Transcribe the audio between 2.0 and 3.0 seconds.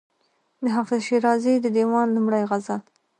لومړی غزل.